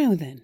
Now 0.00 0.14
then. 0.14 0.42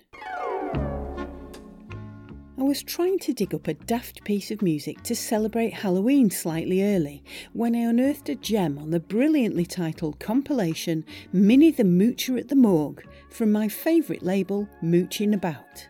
I 2.59 2.63
was 2.65 2.83
trying 2.83 3.21
to 3.21 3.33
dig 3.33 3.55
up 3.55 3.69
a 3.69 3.75
daft 3.75 4.25
piece 4.25 4.51
of 4.51 4.63
music 4.63 5.05
to 5.05 5.15
celebrate 5.15 5.73
Halloween 5.73 6.29
slightly 6.29 6.83
early 6.83 7.23
when 7.53 7.77
I 7.77 7.89
unearthed 7.89 8.29
a 8.29 8.35
gem 8.35 8.79
on 8.79 8.91
the 8.91 8.99
brilliantly 8.99 9.65
titled 9.65 10.19
compilation 10.19 11.05
Minnie 11.33 11.71
the 11.71 11.85
Moocher 11.85 12.37
at 12.37 12.49
the 12.49 12.57
Morgue 12.57 13.05
from 13.31 13.53
my 13.53 13.69
favourite 13.69 14.25
label, 14.25 14.69
Moochin' 14.83 15.35
About. 15.35 15.87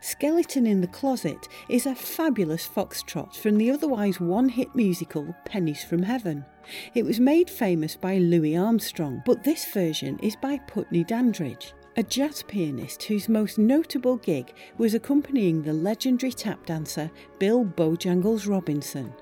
Skeleton 0.00 0.66
in 0.66 0.80
the 0.80 0.86
Closet 0.86 1.48
is 1.68 1.84
a 1.84 1.94
fabulous 1.94 2.66
foxtrot 2.66 3.36
from 3.36 3.58
the 3.58 3.70
otherwise 3.70 4.20
one 4.20 4.48
hit 4.48 4.74
musical 4.74 5.36
Pennies 5.44 5.84
from 5.84 6.02
Heaven. 6.02 6.46
It 6.94 7.04
was 7.04 7.20
made 7.20 7.50
famous 7.50 7.94
by 7.94 8.16
Louis 8.16 8.56
Armstrong, 8.56 9.22
but 9.26 9.44
this 9.44 9.70
version 9.70 10.18
is 10.20 10.34
by 10.36 10.56
Putney 10.66 11.04
Dandridge, 11.04 11.74
a 11.96 12.02
jazz 12.02 12.42
pianist 12.42 13.02
whose 13.04 13.28
most 13.28 13.58
notable 13.58 14.16
gig 14.16 14.52
was 14.78 14.94
accompanying 14.94 15.62
the 15.62 15.72
legendary 15.72 16.32
tap 16.32 16.64
dancer 16.64 17.10
Bill 17.38 17.64
Bojangles 17.64 18.48
Robinson. 18.48 19.12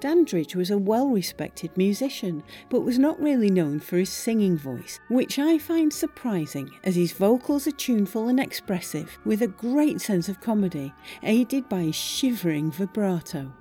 Dandridge 0.00 0.54
was 0.54 0.70
a 0.70 0.78
well 0.78 1.08
respected 1.08 1.76
musician, 1.76 2.42
but 2.70 2.82
was 2.82 2.98
not 2.98 3.20
really 3.20 3.50
known 3.50 3.80
for 3.80 3.98
his 3.98 4.08
singing 4.08 4.56
voice, 4.56 5.00
which 5.08 5.38
I 5.38 5.58
find 5.58 5.92
surprising 5.92 6.70
as 6.84 6.94
his 6.94 7.12
vocals 7.12 7.66
are 7.66 7.72
tuneful 7.72 8.28
and 8.28 8.38
expressive, 8.38 9.18
with 9.24 9.42
a 9.42 9.48
great 9.48 10.00
sense 10.00 10.28
of 10.28 10.40
comedy, 10.40 10.94
aided 11.22 11.68
by 11.68 11.82
his 11.82 11.96
shivering 11.96 12.70
vibrato. 12.70 13.52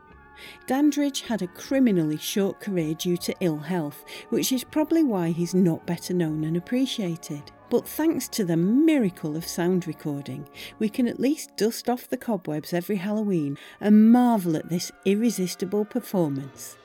Dandridge 0.67 1.21
had 1.21 1.41
a 1.41 1.47
criminally 1.47 2.17
short 2.17 2.59
career 2.59 2.93
due 2.93 3.17
to 3.17 3.35
ill 3.39 3.59
health, 3.59 4.03
which 4.29 4.51
is 4.51 4.63
probably 4.63 5.03
why 5.03 5.29
he's 5.29 5.53
not 5.53 5.85
better 5.85 6.13
known 6.13 6.43
and 6.43 6.57
appreciated. 6.57 7.51
But 7.73 7.87
thanks 7.87 8.27
to 8.27 8.45
the 8.45 8.55
miracle 8.55 9.35
of 9.35 9.47
sound 9.47 9.87
recording, 9.87 10.47
we 10.77 10.89
can 10.89 11.07
at 11.07 11.19
least 11.19 11.57
dust 11.57 11.89
off 11.89 12.07
the 12.07 12.17
cobwebs 12.17 12.71
every 12.71 12.97
Halloween 12.97 13.57
and 13.81 14.11
marvel 14.11 14.55
at 14.55 14.69
this 14.69 14.91
irresistible 15.05 15.83
performance. 15.83 16.77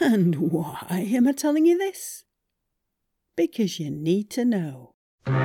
And 0.00 0.36
why 0.36 1.06
am 1.12 1.28
I 1.28 1.32
telling 1.32 1.66
you 1.66 1.76
this? 1.76 2.24
Because 3.36 3.78
you 3.78 3.90
need 3.90 4.30
to 4.30 4.46
know. 4.46 4.92
Let 5.26 5.36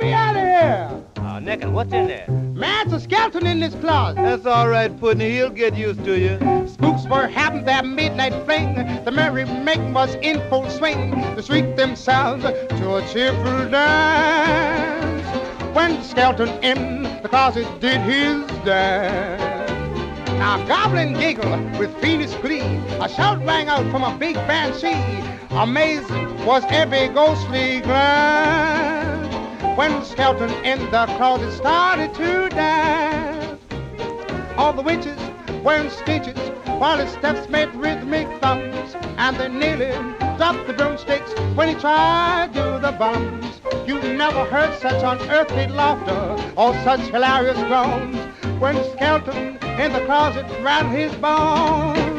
me 0.00 0.10
out 0.10 0.36
of 0.36 0.42
here! 0.42 1.04
Uh, 1.18 1.38
Nick, 1.40 1.64
and 1.64 1.74
what's 1.74 1.92
in 1.92 2.06
there? 2.06 2.45
Man, 2.56 2.86
it's 2.86 2.94
a 2.94 3.00
skeleton 3.00 3.46
in 3.46 3.60
this 3.60 3.74
closet. 3.74 4.16
That's 4.16 4.46
all 4.46 4.66
right, 4.66 4.88
Putney. 4.98 5.30
He'll 5.30 5.50
get 5.50 5.76
used 5.76 6.02
to 6.06 6.18
you. 6.18 6.38
Spooks 6.66 7.04
were 7.04 7.26
having 7.26 7.66
their 7.66 7.82
midnight 7.82 8.32
fling. 8.46 9.04
The 9.04 9.10
merry 9.10 9.44
making 9.44 9.92
was 9.92 10.14
in 10.22 10.40
full 10.48 10.66
swing. 10.70 11.10
They 11.36 11.42
shrieked 11.42 11.76
themselves 11.76 12.44
to 12.44 12.96
a 12.96 13.06
cheerful 13.12 13.68
dance. 13.68 15.26
When 15.76 15.96
the 15.96 16.02
skeleton 16.02 16.48
in 16.64 17.02
the 17.22 17.28
closet 17.28 17.68
did 17.78 18.00
his 18.00 18.46
dance. 18.64 19.70
Now 20.38 20.66
goblin 20.66 21.12
giggled 21.12 21.78
with 21.78 21.94
fiendish 22.00 22.32
glee. 22.36 22.80
A 23.02 23.08
shout 23.10 23.44
rang 23.44 23.68
out 23.68 23.84
from 23.90 24.02
a 24.02 24.16
big 24.16 24.36
banshee. 24.48 24.96
Amazed 25.50 26.10
was 26.46 26.64
every 26.70 27.08
ghostly 27.08 27.80
glance 27.80 28.35
when 29.76 29.92
the 29.92 30.04
skeleton 30.04 30.50
in 30.64 30.78
the 30.90 31.04
closet 31.18 31.52
started 31.52 32.14
to 32.14 32.48
dance. 32.48 33.60
All 34.56 34.72
the 34.72 34.80
witches 34.80 35.18
wearing 35.62 35.90
stitches 35.90 36.38
while 36.78 36.96
his 36.98 37.10
steps 37.12 37.48
made 37.50 37.68
rhythmic 37.74 38.26
thumps, 38.40 38.94
and 39.18 39.36
they 39.36 39.48
nearly 39.48 39.92
dropped 40.38 40.66
the 40.66 40.72
broomsticks 40.72 41.30
when 41.54 41.68
he 41.68 41.74
tried 41.74 42.54
to 42.54 42.58
do 42.58 42.78
the 42.80 42.92
bumps. 42.92 43.60
You 43.86 44.00
never 44.00 44.44
heard 44.44 44.78
such 44.80 45.02
unearthly 45.02 45.66
laughter 45.66 46.52
or 46.56 46.72
such 46.82 47.00
hilarious 47.00 47.58
groans 47.64 48.16
when 48.58 48.76
the 48.76 48.84
skeleton 48.92 49.58
in 49.78 49.92
the 49.92 50.02
closet 50.06 50.46
rattled 50.62 50.94
his 50.94 51.14
bones. 51.16 52.15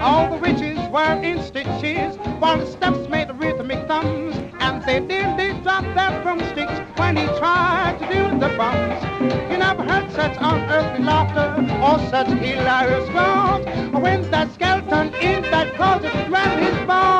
All 0.00 0.30
the 0.30 0.36
witches 0.36 0.78
were 0.88 1.20
in 1.22 1.42
stitches 1.42 2.16
while 2.38 2.56
the 2.56 2.66
steps 2.66 3.06
made 3.08 3.28
the 3.28 3.34
rhythmic 3.34 3.86
thumbs, 3.86 4.34
and 4.58 4.82
they 4.84 4.98
nearly 4.98 5.52
dropped 5.60 5.94
their 5.94 6.22
broomsticks 6.22 6.72
when 6.98 7.18
he 7.18 7.26
tried 7.38 7.98
to 8.00 8.06
do 8.06 8.38
the 8.38 8.48
bumps. 8.56 9.04
You 9.50 9.58
never 9.58 9.82
heard 9.82 10.10
such 10.12 10.36
unearthly 10.38 11.04
laughter 11.04 11.48
or 11.84 11.98
such 12.08 12.28
hilarious 12.28 13.08
groans 13.10 13.66
when 13.92 14.30
that 14.30 14.50
skeleton 14.54 15.14
in 15.16 15.42
that 15.50 15.74
closet 15.76 16.12
grabbed 16.28 16.62
his 16.62 16.86
bones. 16.86 17.19